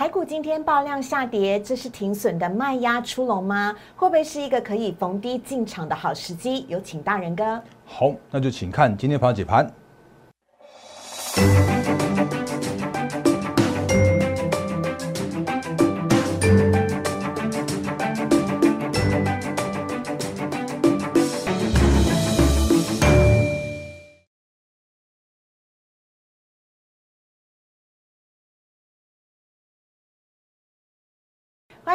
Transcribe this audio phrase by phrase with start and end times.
[0.00, 3.76] 台股今天爆量下跌，这是停损的卖压出笼吗？
[3.94, 6.64] 会不会是一个可以逢低进场的好时机？
[6.68, 7.62] 有请大人哥。
[7.84, 9.70] 好，那就请看今天盘解盘。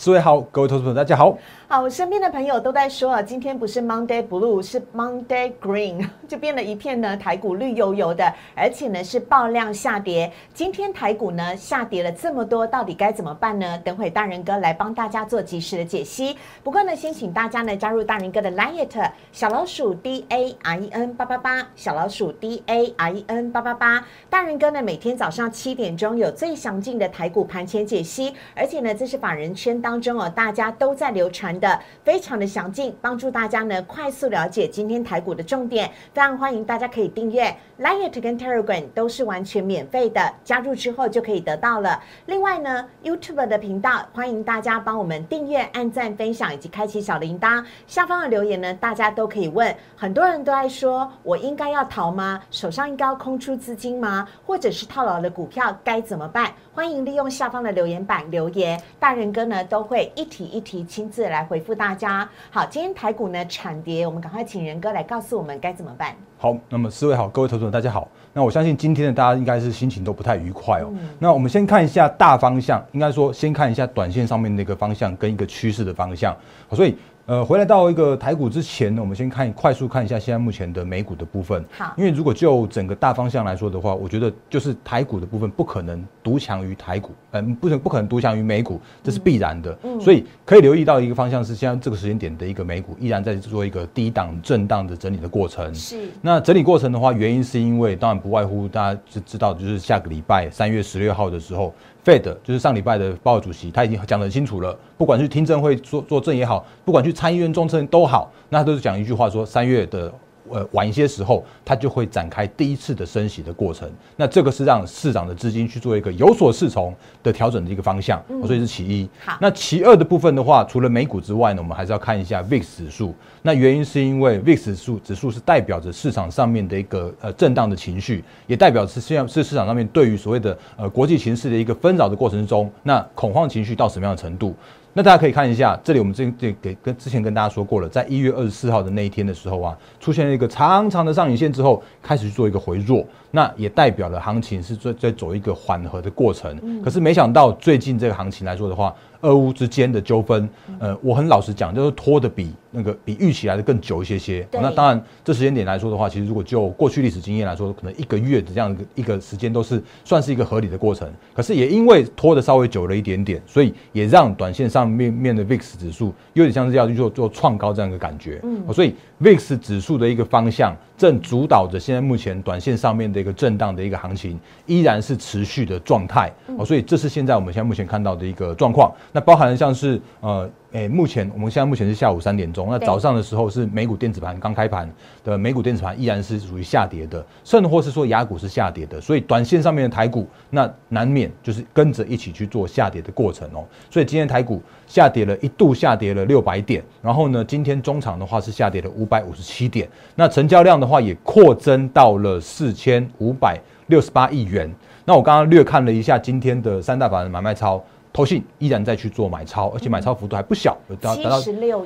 [0.00, 1.36] 四位好，各位投资朋友大家好。
[1.66, 10.32] 好，我身边的朋友都在说啊，今天不是 Monday Blue，是 Monday Green，就变了一片呢，台股绿油油的，而且呢是爆量下跌。
[10.54, 13.76] 今天台股呢下跌了这么多，到底该怎么办呢？
[13.78, 16.36] 等会大人哥来帮大家做及时的解析。
[16.62, 18.86] 不过呢，先请大家呢加入大人哥的 Line
[19.32, 24.06] 小老鼠 D A I N 八八八，小老鼠 D A I N 八八八。
[24.30, 31.48] 大人哥呢每天早上七点钟有最详尽的台股盘前解析，而且呢这是法人圈当中哦大家都在流传。
[31.58, 35.88] 的非常的详尽，帮助大家呢快速了解今天台股的重点。
[36.12, 42.02] 非常欢迎大家可以订阅 Lite 跟 Telegram 都是完全免费的，加入之后就可以得到了。
[42.26, 47.64] 另外呢，YouTube 的频道欢迎大家帮我们订阅、按赞、分享以及开启小铃铛。
[47.86, 49.74] 下方的留言呢，大家都可以问。
[49.96, 52.40] 很多人都在说，我应该要逃吗？
[52.50, 54.28] 手上应该要空出资金吗？
[54.46, 56.52] 或者是套牢的股票该怎么办？
[56.78, 62.28] 欢迎利用下方的留言板留言，大人哥呢都会一题一题亲自来回复大家。
[62.52, 66.14] 好，今天台股呢惨跌，我们赶快请仁哥来告诉我们该怎么办。
[66.38, 68.06] 好，那么四位好，各位投资者大家好。
[68.32, 70.92] 那我相信今天的大家应该是心情都不太愉快哦。
[71.18, 76.32] 那我们先看一下大方向，应该说先看一下短线上面的一个方向跟一个趋势的方向。
[76.70, 76.96] 所以。
[77.28, 81.62] 呃，回来到一个台股之前呢，我们先看快速看一下现在目前的美股的部分。
[81.76, 89.78] 好，因为如果就整个大方向来说的话，我觉得就是台股的部分不可能独强于台股，嗯，不能不可能独强于美股，这是必然的。
[89.82, 95.74] 嗯，所以可以留意到一个方向是，现在这个时间点的一个美股依然在做一个低档震荡的整理的过程。
[95.74, 96.08] 是。
[96.22, 101.74] 那整理过程的话，原因是因为当然不外乎大家是知道，就是下个礼拜三月十六号的时候。
[102.08, 104.74] Fed 就是上礼拜的鲍尔主席，他已经讲得很清楚了。
[104.96, 110.10] 不管是听证会做做证也好，不管去参议院中证都好，那都是讲一句话，说三月的。
[110.50, 113.90] 呃，晚一些时候，它就会展开第一次的升息的过程。
[114.16, 119.08] 那这个是让市场的资金去做一个有所适从的调整的一个方向，所以是其一。
[119.24, 123.14] 好，那其二的部分的话，除了美股之外呢，我们还是要看一下 VIX 指数。
[123.42, 134.54] 那原因是因为 VIX 指数指数是代表着市场上面的一个呃震荡的情绪，也代表是现在是市场上面对于所谓的呃国际形势的一个纷扰的过程中，那恐慌情绪到什么样的程度？
[134.98, 146.82] 那大家可以看一下，这里我们这这给跟之前跟大家说过了，在一月二十四号的那一天的时候啊，出现了一个长长的上影线之后，开始去做一个回落，那也代表了行情是在在走一个缓和的过程。
[146.82, 148.92] 可是没想到最近这个行情来说的话，
[149.22, 150.48] 俄乌之间的纠纷，
[150.78, 154.46] 呃，我很老实讲，就是拖的比那个比预期来的更久一些些。
[154.52, 161.10] 那当然，这时间点来说的话，其实如果就过去历史经验来说，可能一个月的这样一个时间都是算是一个合理的过程。
[161.34, 168.40] 可是也因为拖的稍微久了一点点，所以也让短线上面面的 VIX 指数有点像是要去做做创高这样一个感觉。
[168.44, 176.30] 嗯，所以 VIX 指数的一个方向正主导着现在目前短线上面的一个震荡的一个行情，依然是持续的状态。
[176.58, 178.92] 哦，所以这是现在我们现在目前看到的一个状况。
[179.12, 184.86] 那包含像是呃，诶，目前我们现在目前是下午三点钟，那早上的时候是美股电子盘刚开盘
[185.24, 193.64] 的美股电子盘依然是属于下跌的，甚或是说雅股是下跌的，所以短线上面的台股那难免就是跟着一起去做下跌的过程哦。
[193.90, 204.70] 所以今天台股下跌了一度下跌了六百点，然后呢，今天中场的话是下跌了五百五十七点，那成交量的话也扩增到了四千五百六十八亿元。
[205.06, 207.82] 那我刚刚略看了一下今天的三大法人买卖超。
[208.12, 211.40] 投信依然在去做买超，而且买超幅度还不小，达达到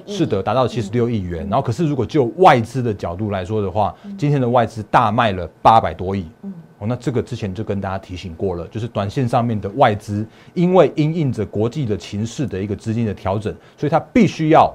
[0.06, 1.46] 是的，达到七十六亿元。
[1.48, 6.26] 然后，可是如果就外资的角度来说的话，今天的外资大卖了八百多亿。
[6.84, 14.74] 那这个之前就跟大家提醒过了，就是短线上面的外资，因为因应着国际的情势的一个资金的调整，所以它必须要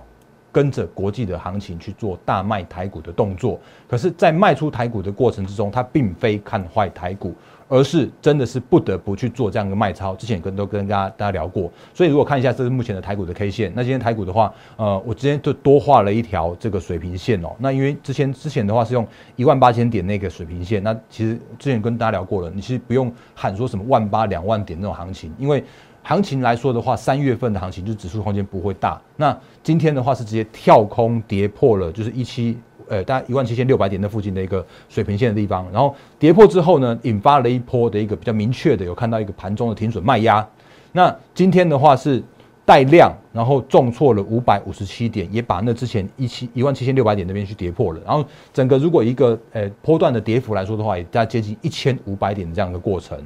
[0.50, 3.60] 跟着国际的行情去做大卖台股的动作。
[3.90, 7.36] 可是，在卖出台股的过程之中，它并非看坏台股。
[7.69, 17.50] 而是真的是不得不去做这样一个卖超，之前跟都跟大家大家聊过，所以如果看一下这是目前的台股的 K 线，那今天台股的话，呃，我之前就多画了一条这个水平线哦。
[17.60, 19.06] 那因为之前之前的话是用
[19.36, 25.64] 一万八千点那个水平线，那其实之前跟大家聊过了，你其实不用喊说什么万八两万点那种行情，因为
[26.04, 29.02] 行情来说的话，三月份的行情就指数空间不会大。
[29.18, 32.58] 那今天的话是直接跳空跌破了，就是一七。
[32.89, 40.48] 呃大概一万七千六百点那附近的一个水平线的地方，然后跌破之后呢，引发了一波的一个比较明确的有看到一个盘中的停损卖压。
[40.94, 42.24] 那今天的话是
[42.66, 48.01] 带量，然后重挫了五百五十七点，也把那之前一七一万七千六百点那边去跌破了。
[48.06, 53.18] 然后整个如果一个呃波段的跌幅来说的话，也大概接近一千五百点的这样一个过程。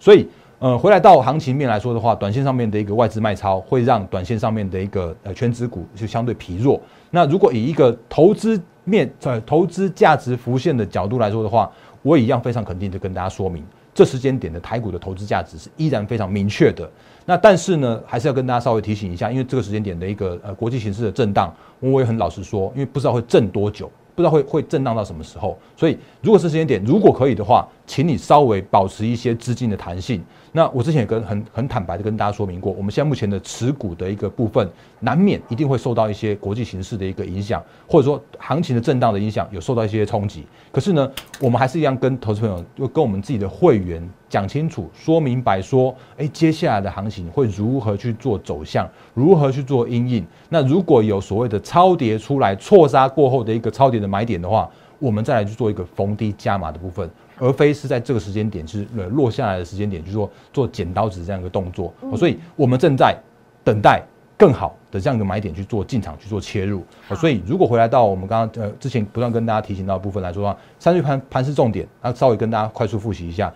[0.00, 0.26] 所以
[0.58, 6.80] 呃回来到行情面来说的话，短线上面的一个外资卖超会让短线上面的一个呃全指股就相对疲弱。
[7.10, 11.70] 那如果以一个投资面在投资价值浮现的角度来说的话，
[12.02, 13.64] 我一样非常肯定的跟大家说明。
[13.94, 16.88] 这时间点的台股的投资价值是依然非常明确的。
[17.26, 25.58] 那但是呢，还是要跟大家稍微提醒一下，因为这个时间点的一个呃国际形势的震荡，我也很老实说，因为不知道会震多久，不知道会会震荡到什么时候。
[25.76, 30.22] 所以如果是时间点，如果可以的话，请你稍微保持一些资金的弹性。
[30.52, 34.68] 那我之前也跟很很坦白的跟大家说明过，我们现在目前的持股的一个部分，
[35.00, 40.46] 难免一定会受到一些国际形势的一个影响，或者说行情的震荡的影响，有受到一些冲击。
[40.70, 50.26] 可是呢，我们还是一样跟投资朋友，就跟我们自己的会员讲清楚、说明白，说，哎，接下来的行情会如何去做走向，如何去做阴影。
[50.48, 54.68] 那如果有所谓的超跌出来，错杀过后的一个超跌的买点的话，
[54.98, 57.08] 我们再来去做一个逢低加码的部分。
[57.38, 63.16] 而非是在这个时间点，是呃落下来的时间点，去做做剪刀子这样一个动作，所以我们正在
[63.64, 64.02] 等待
[64.36, 66.84] 更好的这样一个买点去做进场去做切入。
[67.16, 73.52] 所以如果回来到我们刚刚呃之前不断跟大家提醒到的部分来说的话，三日盘盘是重点，那稍微跟大家快速复习一下，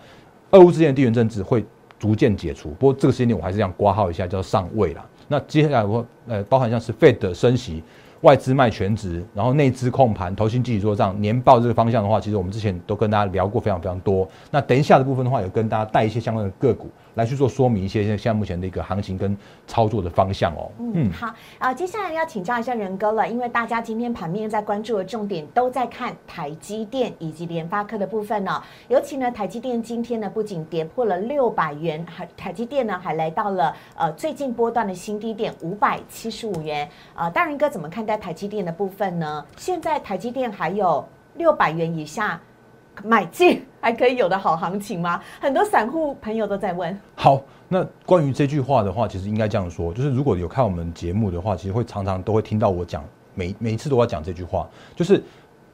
[0.51, 1.65] 俄乌之间的地缘政治会
[1.99, 5.05] 逐渐解除，不过这个时间点我还是这样挂号一下，叫上位啦。
[5.27, 7.83] 那接下来我呃包含像是 Fed 的升息。
[8.23, 14.27] 外资卖全值，然后内资控盘，投新积极做账，年报这个方向的话，其实我们之前都跟大家聊过非常非常多。
[14.49, 16.89] 那等一下的部分的话，有跟大家带一些相关的个股。
[17.15, 19.37] 来去做说明一些现在目前的一个行情跟
[19.67, 20.71] 操作的方向哦。
[20.79, 28.61] 嗯，好啊，接下来要请教一下仁哥了，因为大家今天盘面在关注的重点都在看台积电以及联发科的部分呢。
[28.87, 36.89] 尤其呢，台积电今天呢不仅跌破了六百元，还台积电呢还来到了呃最近波段的新低点五百七十五元。
[37.13, 39.45] 啊，大仁哥怎么看待台积电的部分呢？
[39.57, 42.39] 现在台积电还有六百元以下。
[43.03, 45.21] 买进 还可以有的好行情吗？
[45.41, 46.97] 很多散户朋友都在问。
[47.15, 53.03] 好，那关于这句话的话，其实应该这样说，就是如果有看我们节目的话，其实会常常都会听到我讲，
[53.33, 55.23] 每每一次都要讲这句话，就是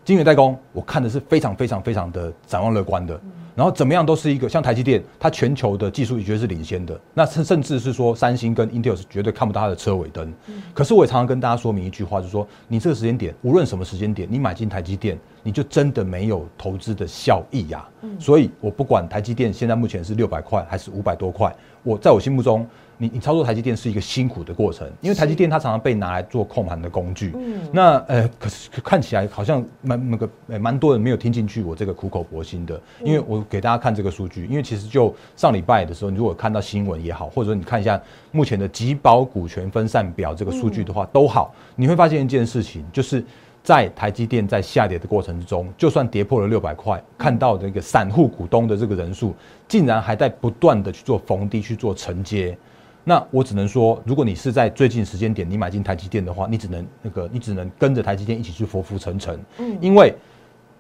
[0.05, 3.19] 金源代工，我看的是非常非常非常的展望乐观的。
[3.59, 6.97] 然后怎么样都是一个像台积电，它全球的技术绝对是领先的。
[7.13, 10.33] 那甚甚至是说三星跟 Intel 是绝对看不到它的车尾灯。
[10.73, 17.85] 可是我也常常跟大家说明一句话，就是说你这个时间点，无论什么时间点，你买进台积电，你就真的没有投资的效益呀。
[18.17, 21.53] 所以我不管台积电现在目前是六百块还是五百多块，
[21.83, 22.65] 我在我心目中。
[23.01, 27.31] 你你操作台积电是一个辛苦的过程，因为台积电它常常被拿来做控盘的工具。
[27.33, 37.99] 嗯，那呃，可是看起来好像蛮那个呃蛮多人没有听进去我这个苦口婆心的，因为我给大家看这个数据，因为其实就上礼拜的时候，你如果看到新闻也好，或者说你看一下
[38.31, 43.23] 目前的集保股权分散表这个数据的话，都好，你会发现一件事情，就是
[43.63, 49.33] 在台积电在下跌的过程之中，就算跌破了六百块，看到这个散户股东的这个人数，
[49.69, 52.57] 竟然还在不断的去做逢低去做承接。
[53.03, 59.39] 那我只能说，如果你是在最近时间点你买进台积电的话，你只能那个，你只能跟着台积电一起去浮浮沉沉。
[59.57, 60.13] 嗯，因为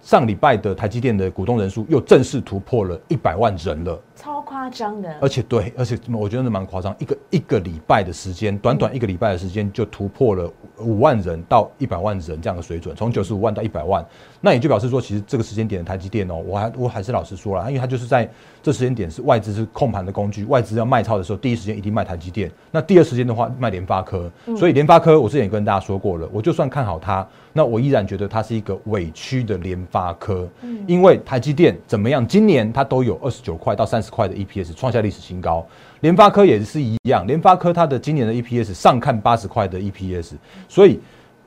[0.01, 5.15] 上礼拜的台积电的股东人数又正式突破了一百万人了，超夸张的。
[5.21, 14.05] 而且对，而且我觉得是蛮夸张，一个一个礼拜的时间，短短一个礼拜的时间就突破了五万人到一百万人这样的水准，从九十五万到一百万。
[14.41, 18.29] 那也就表示说，其实这个时间点的台积电哦，我还我还是老实说了，因为它就是在
[18.61, 22.49] 这时间点是外资是控盘的工具，外资要卖超的时候，第一时间一定卖台积电。
[22.71, 24.31] 那第二时间的话，卖联发科。
[24.57, 30.47] 所以联发科，我之前也跟大家说过了，我就算看好它，那我依然觉得它是一个委屈的联发科。
[30.61, 35.65] 嗯，因为台积电怎么样，今年它都有二十九块到三十块的 EPS 创下历史新高，
[36.01, 40.33] 联发科也是一样，联发科它的今年的 EPS 上看八十块的 EPS，
[40.67, 40.99] 所以，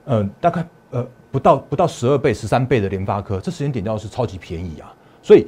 [0.06, 1.06] 嗯，大概呃。
[1.32, 4.92] 不到不到十二倍、十三倍的联发科，这时间点要是超级便宜啊！
[5.22, 5.46] 所以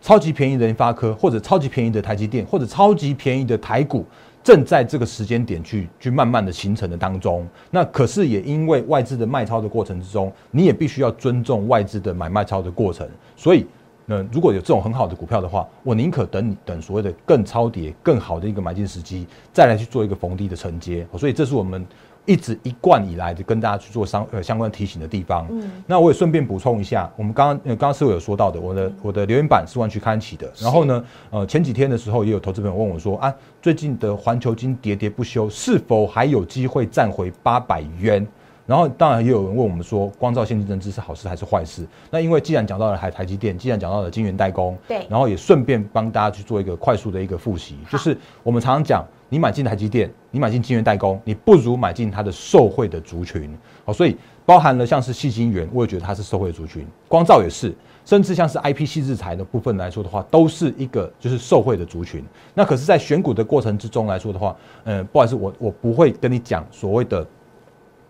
[0.00, 4.06] 超级便宜的联发科，或者超级便宜的台积电，或者超级便宜的台股，
[4.42, 7.46] 正在这个时间点去去慢慢的形成的当中。
[7.70, 13.06] 那可是也因为外资的卖超的过程之中，你也必须要尊重外资的买卖超的过程。
[13.36, 13.66] 所以，
[14.10, 21.06] 那如果有这种很好的股票的话，我宁可等你等所谓的更超跌、更好的一个买进时机，再来去做一个逢低的承接。
[21.18, 21.86] 所以，这是我们。
[22.28, 38.26] 一直一贯以来的跟大家去做相呃相关提醒的地方，嗯，那我也顺便补充一下，我们刚刚呃刚刚师傅有说到的，我的我的留言板是万区刊起的，然后呢，呃前几天的时候也有投资朋友问我说啊，最近的环球金喋喋不休，是否还有机会站回八百元？
[38.68, 41.88] 然后当然也有人问我们说，光照现金增资是好事还是坏事？
[42.10, 53.50] 那因为既然讲到了台台积电，既然讲到了晶圆代工，对，然后也顺便帮大家去做一个快速的一个复习，就是我们常常讲，你买进台积电，你买进晶圆代工，你不如买进它的受惠的族群。
[53.86, 62.22] 好，所以包含了像是细晶圆，我也觉得它是受惠族群，光照也是，甚至像是 I P C 制材的部分来说的话，都是一个就是受惠的族群。
[62.52, 67.26] 那可是，在选股的过程之中来说的话，嗯，不好意思，我我不会跟你讲所谓的。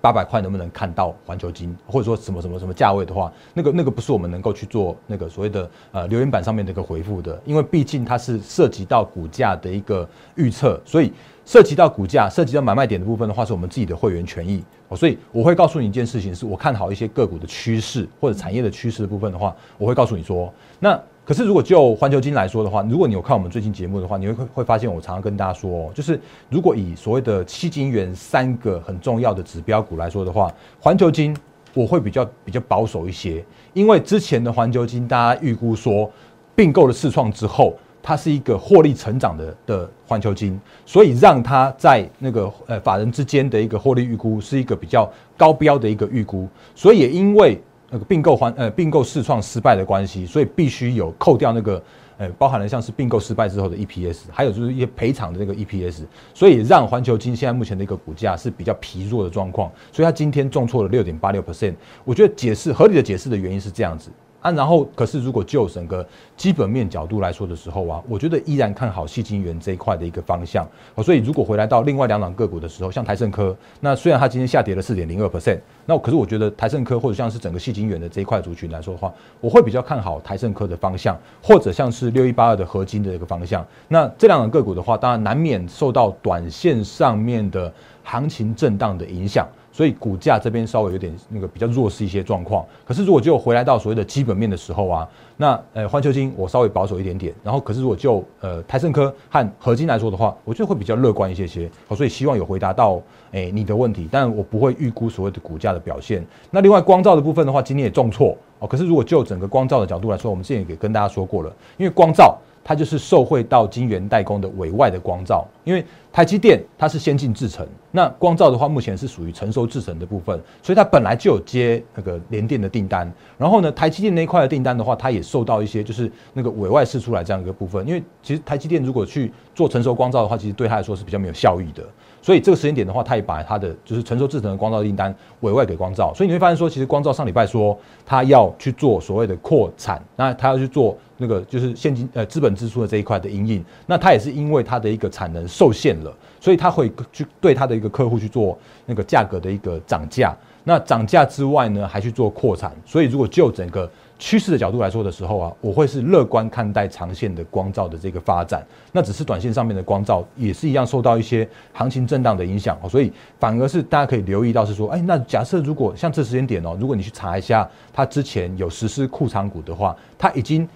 [0.01, 11.13] 八百块能不能看到环球金，或者说什么什么什么价位的话，那个那个不是我们能够去做那个所谓的呃留言板上面的一个回复的，因为毕竟它是涉及到股价的一个预测，所以
[11.45, 21.01] 涉及到股价、涉及到买卖点的部分的话，是我们自己的会员权益哦，所以我会告诉你一件事情，是我看好一些个股的趋势或者产业的趋势的部分的话，我会告诉你说那。
[21.29, 26.19] 可是，如果就环球金来说的话，如果你有看我们最近节目的话，你会会发现，我常常跟大家说，就是
[26.49, 31.37] 如果以所谓的七金元三个很重要的指标股来说的话，环球金
[31.75, 33.45] 我会比较比较保守一些，
[33.75, 36.11] 因为之前的环球金大家预估说
[36.57, 45.07] 并购了四创之后，它是一个获利成长的的环球金，所以让它在那个呃法人之间的一个获利预估是一个比较
[45.37, 47.61] 高标的一个预估，所以也因为。
[47.91, 51.83] 那个并购环呃并购试创失败的关系，所以必须有扣掉那个
[52.19, 56.03] 呃包含了像是并购失败之后的 EPS，还有就是一些赔偿的那个 EPS，
[56.35, 61.75] 所以让环球金现在目前的一个股价是比较疲弱的状况，所以它今天重挫了六点八六 percent。
[62.05, 64.11] 我觉得解释合理的解释的原因是这样子。
[64.49, 70.67] 啊，然后可是如果就整个基本面角度来说的时候啊，我觉得依然看好细晶圆这一块的一个方向。
[70.95, 83.67] 哦，所以如果回来到另外两档个股的时候，像台盛科，那虽然它今天下跌了四点零二 percent，那可是我觉得台盛科或者像是整个细晶圆的这一块族群来说的话，我会比较看好台盛科的方向，或者像是六一八二的合金的一个方向。
[83.89, 87.73] 那这两档个股的话，当然难免受到短线上面的
[88.05, 89.47] 行情震荡的影响。
[89.79, 106.27] 所以股价这边稍微有点那个比较弱势一些状况，可是如果就回来到所谓的基本面的时候啊，那呃环球金我稍微保守一点点，然后可是如果就呃台盛科和合金来说的话，我觉得会比较乐观一些些，所以希望有回答到诶你的问题，但我不会预估所谓的股价的表现。
[106.51, 112.37] 那另外光照的部分的话，今天也重挫哦，可是如果就整个光照的角度来说，我们之前也跟大家说过了，因为光照。
[112.63, 123.11] 它就是受惠到晶圆代工的委外的光照，因为台积电它是先进制程，那光照的话目前是属于成熟制程的部分，所以它本来就有接那个联电的订单。
[123.37, 127.87] 然后呢，台积电那一块的订单的话，它也受到一些就是那个委外释出来这样一个部分。
[127.87, 131.83] 因为其实台积电如果去做成熟光照的话，其实对它来说是比较没有效益的。
[132.29, 136.13] 所以这个时间点的话，它也把它的就是成熟制程的光照订单委外给光照。
[136.15, 140.95] 所以你会发现说，其实光照上礼拜说它要去做所谓的扩产，那它要去做。
[141.21, 148.57] 那个就是现金呃资本支出的这一块的阴影，那它也是因为它的一个产能受限了，所以它会去对它的一个客户去做
[148.87, 150.37] 那个价格的一个涨价。
[150.63, 152.71] 那涨价之外呢，还去做扩产。
[152.85, 158.67] 所以如果就整个趋势的角度来说的时候啊，我会是乐观看待长线的光照的这个发展。
[158.93, 170.69] 那只是短线上面的光照也是一样受到一些行情震荡的影响，所以反而是大家可以留意到是说，哎，那假设如果像这时间点哦，如果你去查一下它之前有实施库藏股的话，它已经。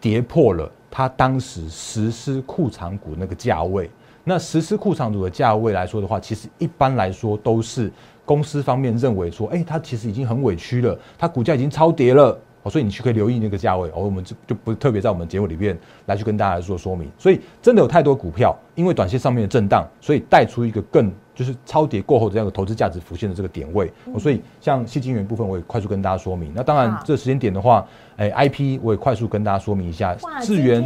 [0.00, 3.90] 跌破了它当时实施库藏股那个价位，
[4.22, 7.90] 那实施库藏股的价位来说的话，其实一般来说都是
[8.22, 12.38] 公司方面认为说，哎，它其实已经很委屈了，它股价已经超跌了。
[12.64, 17.08] 哦，所以你去可以留意那个价位，哦，我们就就不特别在我们节目里面来去跟大家做说明。
[17.16, 23.92] 所以真的有太多股票，因为短线上面的震荡，所以带出一个更就是超跌过后的这样的投资价值浮现的这个点位。
[24.12, 26.50] 哦，所以像细金元部分，我也快速跟大家说明。
[26.54, 30.82] 那当然，这时间点的话，哎，I P 我也快速跟大家说明一下，智源。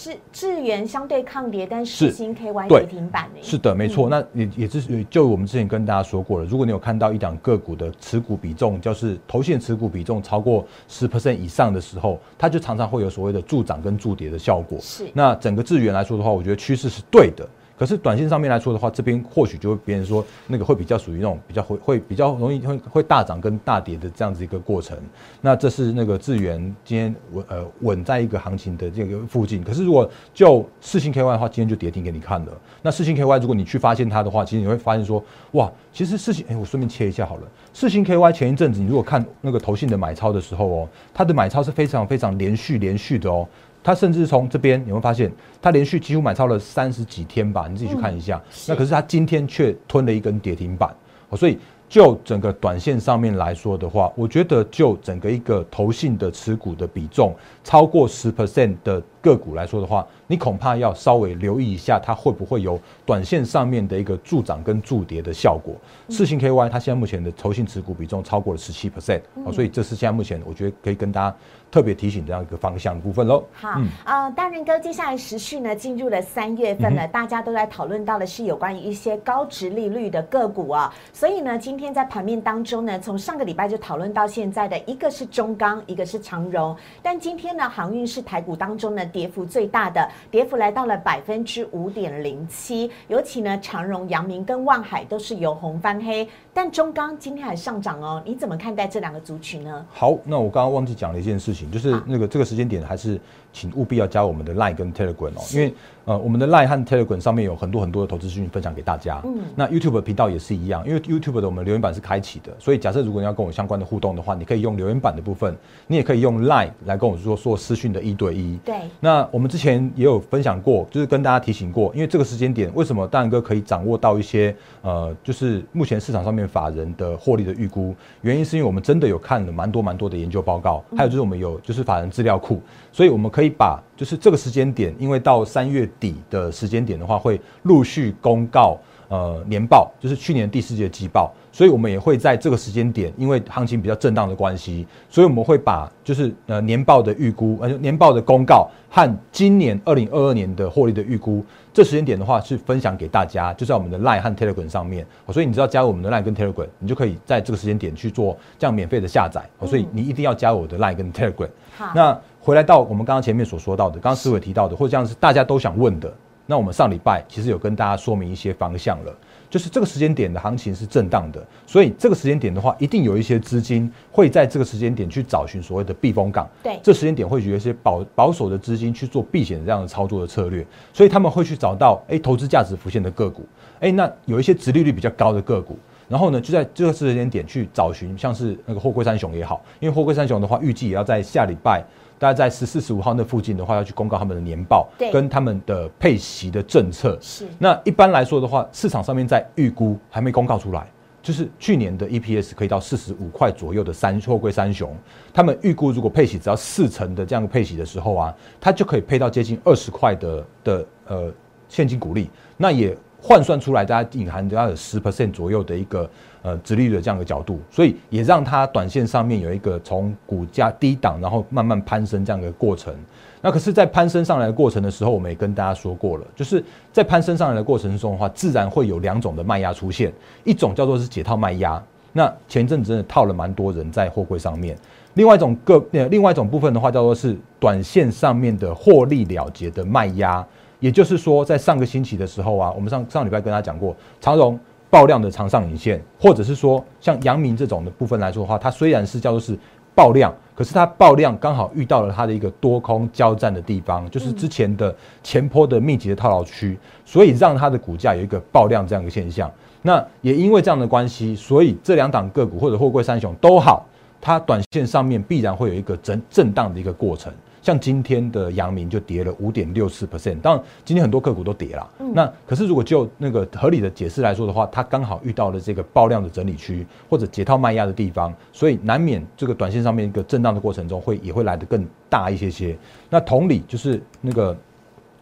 [0.00, 3.40] 智智源相对抗跌，但是新 KY 跌停板呢？
[3.42, 4.08] 是的，没错。
[4.08, 14.78] 那也也是就我们之前跟大家说过了，如果你有看到一档个股的持股比重，就是头线持股比重超过十 percent 以上的时候，它就常常会有所谓的助涨跟助跌的效果。
[14.80, 15.06] 是。
[15.12, 17.46] 那整个智源来说的话，我觉得趋势是对的。
[17.80, 24.98] 可是短线上面来说的话，这边或许就会别人说那个会比较属于那种比较会会比较容易会会大涨跟大跌的这样子一个过程。
[25.40, 29.64] 那这是那个智源今天稳呃稳在一个行情的这个附近。
[29.64, 32.52] 可是如果就四星 KY 的话，今天就跌停给你看了。
[32.82, 37.48] 那四星 KY 如果你去发现它的话，其实你会发现说哇，其实四星哎，我顺便切一下好了。
[37.72, 43.48] 四星 KY 前一阵子你如果看那个投信的买超的时候哦，它的买超是非常非常连续连续的哦。
[43.82, 48.40] 它甚至从这边你会发现，他连续几乎买超了三十几天吧，你自己去看一下。
[48.68, 50.94] 那可是他今天却吞了一根跌停板，
[51.36, 51.58] 所以
[51.88, 57.34] 就整个短线上面来说的话，我觉得就整个一个投信的持股的比重
[57.64, 65.74] 超过十 percent 的个股来说的话，你恐怕要稍微留意一下，它会不会有短线上面的一个助涨跟助跌的效果。
[66.08, 69.20] 四星 KY 它现在目前的投信持股比重超过了十七 percent，
[69.52, 71.36] 所以这是现在目前我觉得可以跟大家
[71.70, 73.44] 特别提醒这样一个方向的部分喽。
[73.52, 99.86] 好，呃，大仁哥，接下来时序呢进入了三月份了，大家都在讨论到的是有关于一些高值利率的个股啊，所以呢，今天在盘面当中呢，从上个礼拜就讨论到现在的一个是中钢，一个是长荣，但今天呢，航运是台股当中呢跌幅最大的，跌幅来到了百分之五点零七，尤其呢，长荣、阳明跟万海都是由红翻黑，但中钢今天还上涨哦，你怎么看待这两个族群呢？
[99.92, 103.20] 好，那我刚刚忘记讲了一件事情，就是那个这个时间点还是
[103.52, 105.74] 请务必要加我们的 Line 跟 Telegram 哦，因为。
[106.06, 109.20] 呃，我们的 Line 和 Telegram 上面有很多很多的投资资讯分享给大家。
[109.22, 115.54] 嗯，那 YouTube 频道也是一样，因为 YouTube 的我们留言板是开启的，所以假设如果你要跟我相关的互动的话，你可以用留言板的部分，
[115.86, 118.56] 你也可以用 Line 来跟我说说私讯的一对一。
[118.64, 118.80] 对。
[119.00, 127.94] 那我们之前也有分享过，就是跟大家提醒过，因为这个时间点，为什么大哥可以掌握到一些呃，就是目前市场上面法人的获利的预估？
[128.22, 136.80] 原因是因为我们真的有看了蛮多蛮多的研究报告，还有就是我们有就是法人资料库，所以我们可以把就是这个时间点，因为到三月底的时间。
[136.80, 138.78] 点的话会陆续公告
[139.10, 161.48] 呃年报，就是去年第四季的季报，所以我们也会在这个时间点，因为行情比较震荡的关系，所以我们会把就是呃年报的预估，呃年报的公告和今年二零二二年的获利的预估，这时间点的话是分享给大家，就在我们的 Line 和 Telegram 上面，所以你只要加入我们的 Line 跟 Telegram，你就可以在这个时间点去做这样免费的下载，所以你一定要加入我的 Line 跟 Telegram。
[161.76, 166.12] 好，那回来到我们刚刚前面所说到的，刚刚思伟提到的，或者这样是大家都想问的。
[166.50, 169.16] 那我们上礼拜其实有跟大家说明一些方向了，
[169.48, 176.50] 就是这个时间点的行情是震荡的，所以这个时间点的话，一定有一些资金会在这个时间点去找寻所谓的避风港。
[176.60, 183.46] 对，这时间点会有一些保保守的资金去做避险这样的操作的策略，所以他们会去找到哎投资价值浮现的个股，
[183.78, 185.78] 哎那有一些殖利率比较高的个股，
[186.08, 191.84] 然后呢就在这个时间点去找寻像是那个货柜三雄也好，因为货柜三雄的话预计也要在下礼拜。
[192.20, 197.16] 大家在十四、十五号那附近的话，要去公告他们的年报，跟他们的配息的政策。
[197.18, 197.46] 是。
[197.58, 200.86] 那一般来说的话，市场上面在预估还没公告出来，
[201.22, 204.94] 就是去年的 EPS 可以到四十五块左右的三货柜三雄，
[205.32, 211.32] 他们预估如果配息只要四成的这样的配息的时候啊，它就可以配到接近二十块的的呃
[211.70, 212.28] 现金股利，
[212.58, 216.08] 那也换算出来，大家隐含都要有十 percent 左右的一个。
[216.42, 222.94] 呃，直利率的这样的角度，所以也让它短线上面有一个从股价低档，然后慢慢攀升这样的过程。
[223.42, 230.10] 那可是，在攀升上来的过程的时候，我们也跟大家说过了，就是在攀升上来的过程中的话，自然会有两种的卖压出现，
[230.42, 231.82] 一种叫做是解套卖压。
[232.14, 234.74] 那前阵子真的套了蛮多人在货柜上面。
[235.12, 235.78] 另外一种个，
[236.08, 240.42] 另外一种部分的话，叫做是短线上面的获利了结的卖压。
[240.80, 244.58] 也就是说，在上个星期的时候啊，我们上上礼拜跟大家讲过，长荣。
[244.92, 249.56] 爆量的长上影线，或者是说像阳明这种的部分来说的话，它虽然是叫做是
[249.94, 259.48] 爆量，可是它爆量刚好遇到了它的一个多空交战的地方，就是之前的前坡的密集的套牢区，所以让它的股价有一个爆量这样一个现象。
[259.80, 263.86] 那也因为这样的关系，所以这两档个股或者货柜三雄都好，
[264.20, 267.32] 它短线上面必然会有一个震震荡的一个过程。
[267.62, 271.90] 像今天的阳明就跌了五点六四 percent，当然今天很多个股都跌了。
[272.14, 282.76] 那可是如果就那个合理的解释来说的话，它刚好遇到了这个爆量的整理区或者解套卖压的地方，所以难免这个短线上面一个震荡的过程中会也会来得更大一些些。
[283.08, 284.56] 那同理就是那个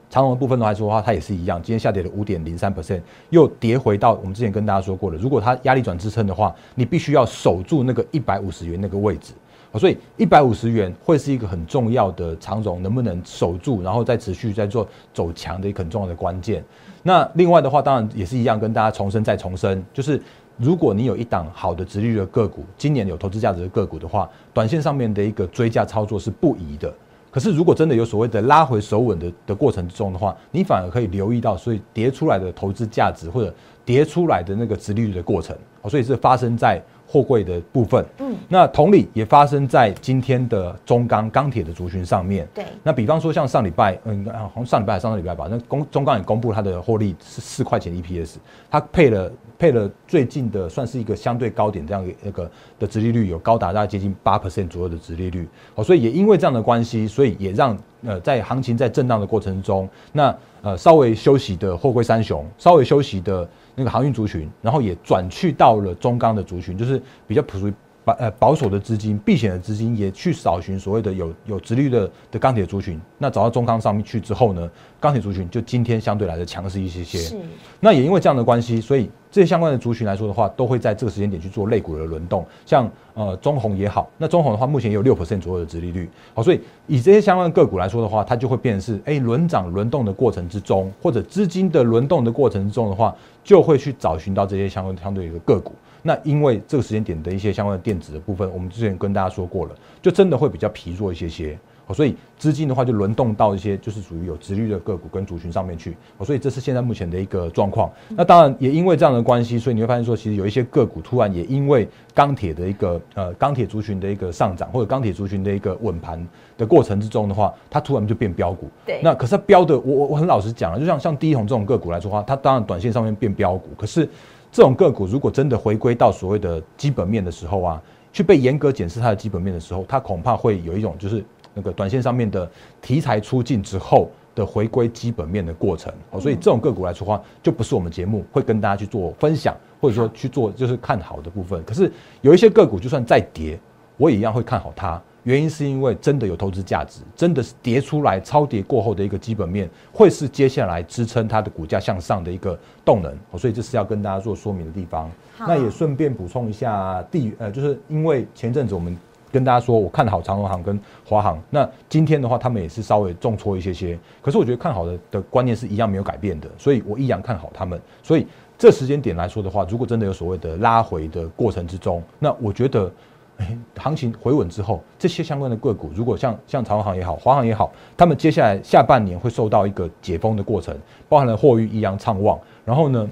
[0.09, 9.35] 长龙的部分来说的话，它也是一样，今天下跌了五点零三 percent，又跌回到我们之前跟大家说过的，如果它压力转支撑的话，你必须要守住那个一百五十元那个位置。
[9.75, 16.65] 所以一百五十元会是一个很重要的长融能不能守住，然后再持续在做走强的一个很重要的关键。
[17.03, 20.21] 那另外的话，当然也是一样，跟大家重申再重申，就是
[20.57, 26.93] 如果你有一档好的直利率的个股，今年有投资价值的个股的话，短线上面的一个追加操作是不宜的。
[27.31, 33.55] 可是如果真的有所谓的拉回手稳的的过程之中的话，你反而可以留意到，所以跌出来的投资价值或者
[33.85, 35.55] 跌出来的那个直利率的过程，
[35.89, 36.83] 所以是发生在。
[37.11, 42.47] 货柜的部分，嗯，那同理也发生在今天的中钢钢铁的族群上面。
[42.53, 48.35] 对，那比方说像上礼拜，嗯，好像上礼拜还是上个礼拜吧，那公中钢也公布它的获利是四块钱 EPS，
[48.71, 55.49] 它配了配了最近的算是一个相对高点这样一个的殖利率，有高达大概接近八 percent 左右的殖利率。
[55.77, 63.49] 哦，所以也因为这样的关系，所以也让呃在行情在震荡的过程中，那呃稍微休息的货柜三雄，稍微休息的。
[63.79, 67.73] 那个航运族群，然后也转去到了中钢的族群，就是比较属于
[68.09, 77.19] 保呃保守的资金、避险的资金也去找寻所谓的有有直率的的钢铁族群，那找到中钢上面去之后呢，钢铁族群就今天相对来的强势一些些。
[77.19, 77.37] 是，
[77.81, 82.47] 那也因为这样的关系，所以这些相关的族群来说的话，都会在这个时间点去做类股的轮动。
[82.65, 95.75] 像呃中红也好，那中红的话目前也有六 percent 左右的殖利率，好，所以以这些相关的个股来说的话，它就会变成是哎轮涨轮动的过程之中，或者资金的轮动的过程之中的话，就会去找寻到这些相关相对一个个股。
[96.03, 101.59] 那因为这个时间点的一些相关的电子的部分，我们之前跟大家说过了，就真的会比较疲弱一些些，
[101.93, 107.91] 所以资金的话就轮动到一些就是属于有直率的个股跟族群上面去，所以这是现在目前的一个状况。
[108.11, 116.25] 那当然也因为这样的关系，所以你会发现说，其实有一些个股突然也因为钢铁的一个呃钢铁族群的一个上涨，或者钢铁族群的一个稳盘
[116.57, 118.69] 的过程之中的话，它突然就变标股。
[118.87, 119.01] 对。
[119.03, 124.09] 那可是它标的，我我我很老实讲了，就像像第一桶这种个股来说的话，它当然短线上面变标股，可是。
[124.51, 127.83] 这种个股如果真的回归到所谓的基本面的时候啊，
[128.13, 135.93] 去被严格检视它的基本面的时候，它恐怕会有一种就是那个短线上面的题材出尽之后的回归基本面的过程。
[136.11, 141.63] 哦，所以这种个股来说话，就不是我们节目会跟大家去做分享，或者说去做就是看好的部分。
[141.65, 143.59] 可是有一些个股就算再跌，
[143.97, 145.01] 我也一样会看好它。
[145.29, 155.11] 原因是因为真的有投资价值，真的是跌出来超跌过后的一个基本面，会是接下来支撑它的股价向上的一个动能，所以这是要跟大家做说明的地方。
[155.41, 158.97] 那也顺便补充一下，地呃，就是因为前阵子我们
[159.31, 167.79] 跟大家说，我看好长荣航跟华航，那今天的话他们也是稍微重挫一些些，可是我觉得看好的的观念是一样没有改变的，所以我依然看好他们。
[168.03, 172.91] 所以这时间点来说的话，如果真的有所谓的拉回的过程之中，那我觉得。
[173.39, 180.77] 哎，行情回稳之后，这些相关的个股，如果像像长航也好，华航也好，他们接下来下半年会受到一个解封的过程，
[181.09, 183.09] 包含了货运一样畅旺，然后呢，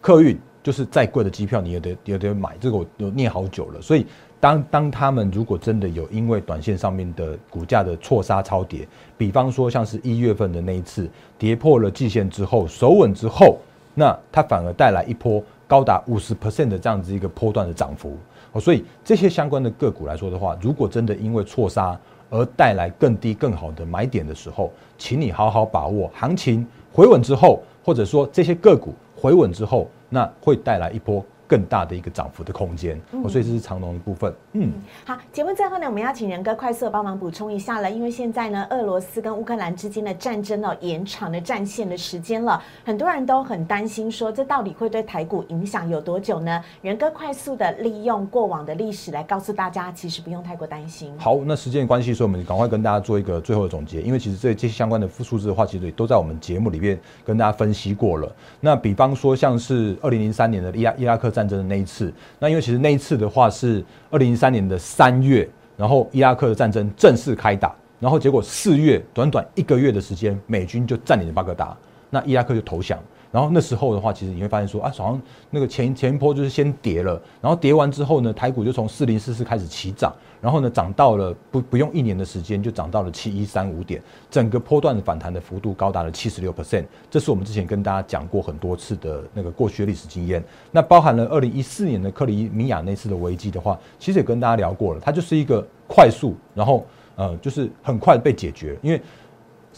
[0.00, 3.80] 客运就是再贵的机票你也得也得买，这个我有念好久了。
[3.80, 4.06] 所以
[4.38, 13.58] 当当他们如果真的有因为短线上面的股价的错杀超跌，比方说像是一月份的那一次跌破了季线之后守稳之后，
[13.94, 18.16] 那它反而带来一波高达五十 percent 的这样子一个波段的涨幅。
[18.52, 21.98] 哦，所以这些相关的个股来说的话，如果真的因为错杀
[22.30, 31.24] 而带来更低、更好的买点的时候，请你好好把握行情回稳之后，或者说这些个股回稳之后，那会带来一波。
[31.50, 32.96] 更大的一个涨幅的空间，
[33.28, 34.32] 所以这是长龙的部分。
[34.52, 34.72] 嗯，
[35.04, 46.62] 好，节目最后呢，我们要请仁哥快速帮忙补充一下了，因为现在呢，俄罗斯跟乌克兰之间的战争呢，延长了战线的时间了，很多人都很担心，说这到底会对台股影响有多久呢？
[46.82, 51.12] 仁哥快速的利用过往的历史来告诉大家，其实不用太过担心。
[51.18, 58.30] 好，那时间关系，所以我们赶快跟大家做一个最后的总结，因为其实这这些相关的数字的话，其实也都在我们节目里面跟大家分析过了。
[58.60, 71.74] 那比方说，像是二零零三年的伊拉伊拉克战战争的那一次，那因为其实那一次的话是二零一三年的三月，然后伊拉克的战争正式开打，然后结果四月短短一个月的时间，美军就占领了巴格达，
[72.10, 72.98] 那伊拉克就投降。
[73.32, 90.42] 然后那时候的话，其实你会发现说啊，好像那个前前一波就是先跌了，然后跌完之后呢，台股就从四零四四开始起涨，然后呢涨到了不不用一年的时间就涨到了七一三五点，整个波段的反弹的幅度高达了七十六 percent，这是我们之前跟大家讲过很多次的那个过去的历史经验。
[90.72, 99.00] 那包含了二零一四年的克里米亚那次的危机的话，其实也跟大家聊过了，它就是一个快速，然后呃就是很快被解决，因为。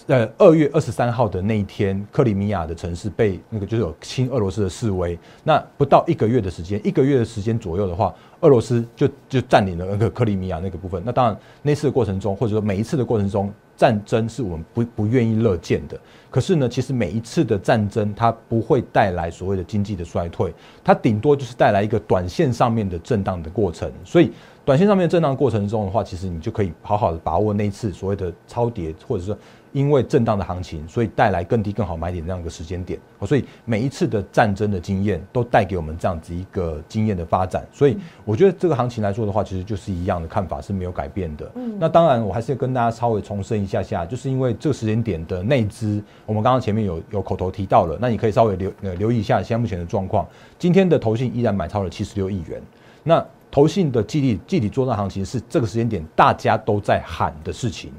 [0.06, 5.16] 呃，二月二十三号的那一天，克里米亚的城市被那个就是有亲俄罗斯的示威。
[5.44, 11.00] 那不到一个月的时间，一个月的时间左右的话，俄罗斯就就占领了那个克里米亚那个部分。
[11.04, 16.00] 那当然，那次的过程中，或者说每一次的过程中，战争是我们不不愿意乐见的。
[16.30, 20.52] 可是呢，其实每一次的战争，它不会带来所谓的经济的衰退，
[20.82, 23.92] 它顶多就是带来一个短线上面的震荡的过程。
[24.04, 24.32] 所以，
[24.64, 29.36] 短线上面震荡过程中的话，其实你就可以好好的把握那一次所谓的超跌，或者说。
[29.72, 32.98] 因为震荡的行情，所以带来更低、更好买点这样一个时间点。
[33.26, 37.66] 所以每一次的战争的经验，都带给我们这样子一个经验的发展。
[37.72, 41.50] 所以我觉得这个行情来说的话，其实就是一样的看法是没有改变的。
[41.54, 50.26] 嗯，那当然我还是要跟大家稍微重申一下下，就是因为这个时间点的内资，我们刚刚前面有有口头提到了，那你可以稍微留呃留意一下现在目前的状况。
[50.58, 52.60] 今天的投信依然买超了七十六亿元。
[53.02, 57.92] 那投信的基地具体做账行情是这个时间点大家都在喊的事情。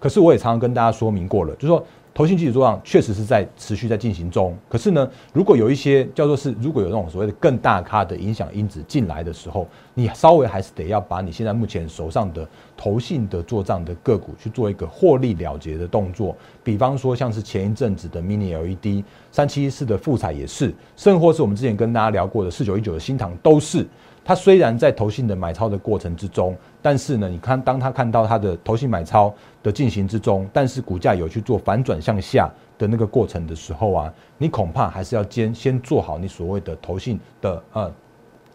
[0.00, 4.56] 可是我也常常跟大家说明过了，就是说，投信基础作上确实是在持续在进行中。
[4.68, 16.34] 可是呢，如果有一些叫做是，如果有那种所谓的更大咖的影响因子进来的时候，你稍微还是得要把你现在目前手上的投信的做账的个股去做一个获利了结的动作。
[16.64, 23.86] 比方说，像是前一阵子的 Mini LED 三七一四的富彩也是，甚或是我们之前跟大家聊过的四九一九的新塘都是。
[24.30, 37.92] 它虽然在投信的买超的过程之中，但是呢，你看当他看到它的投信买超的进行之中，但是股价有去做反转向下的那个过程的时候啊，你恐怕还是要先先做好你所谓的投信的呃，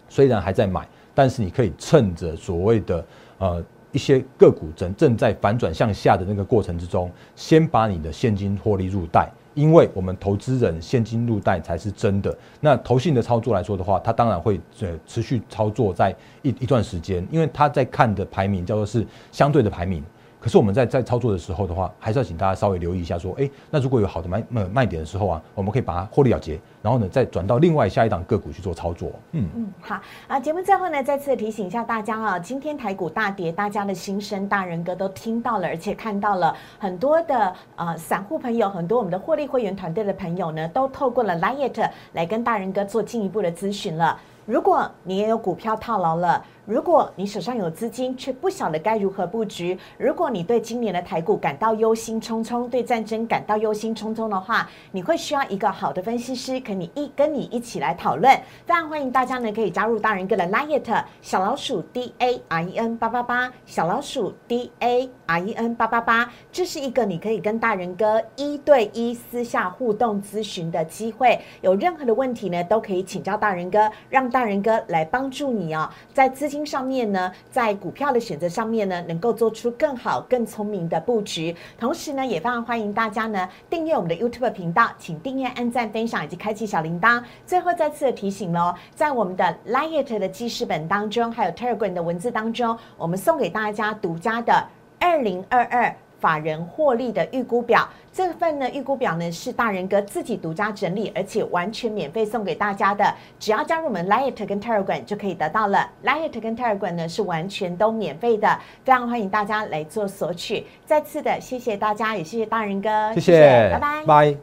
[0.07, 3.05] 虽然还在买，但是你可以趁着所谓的
[3.39, 3.61] 呃
[3.91, 9.29] 一些个股正正在反转向下的那个过程之中，先把你的现金获利入袋。
[9.55, 12.37] 因为我们投资人现金入袋才是真的。
[12.61, 20.03] 那投信的操作来说的话，它当然会呃持续操作在一一段时间，因为他在看的排名叫做是相对的排名。
[20.45, 29.09] 可是我们在在操作的时候的话，还是要请大家稍微留意一下，说，哎，那如果有好的卖卖卖点的时候啊，我们可以把它获利了结，然后呢，再转到另外下一档个股去做操作。
[29.31, 30.39] 嗯嗯，好啊。
[30.39, 44.19] 节目最后呢，再次提醒一下大家啊，今天台股大跌，大家的心声大人哥都听到了，而且看到了很多的呃散户朋友，很多我们的获利会员团队的朋友呢，都透过了 Liet 来跟大人哥做进一步的咨询了。
[44.45, 46.45] 如果你也有股票套牢了。
[46.65, 58.35] 如果你手上有资金，却不晓得该如何布局；如果你对今年的台股感到忧心忡忡，对战争感到忧心忡忡的话，你会需要一个好的分析师，可你一跟你一起来讨论。
[58.65, 71.39] 非常欢迎大家呢，可以加入大人哥的 Liet 小老鼠 D A R E N 八八八小老鼠 D A R E N 八八八，这是一个你可以跟大人哥一对一私下互动咨询的机会。
[71.61, 76.54] 有任何的问题呢，都可以请教大人哥，让大人哥来帮助你哦，在资金。
[76.63, 81.55] 上面呢，在股票的选择上面呢，能够做出更好、更聪明的布局。
[81.79, 87.23] 同时呢，也非常欢迎大家呢订阅我们的 YouTube 频道，请订阅、按赞、分享以及开启小铃铛。
[87.47, 94.63] 最后再次的提醒喽，在我们的 Liet 的记事本当中，还有 Telegram 的文字当中，我们送给大家独家的
[94.99, 95.95] 二零二二。
[96.25, 103.05] 法人获利的预估表，这份呢预估表呢是大人哥自己独家整理，而且完全免费送给大家的。
[103.39, 105.87] 只要加入我们 Light 跟 Telegram 就可以得到了。
[106.03, 110.65] Light 跟 Telegram 呢是完全都免费的，非常欢迎大家来做索取。
[110.83, 114.35] 再次的谢谢大家，也谢谢大人哥，谢谢，拜拜，拜。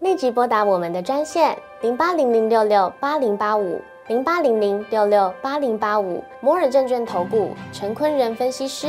[0.00, 8.88] 立即拨打我们的专线零八零零六六八零八五零八零零六六八零八五摩尔证券投顾陈坤仁分析师。